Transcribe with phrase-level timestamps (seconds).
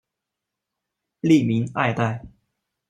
[1.21, 2.25] 吏民爱戴。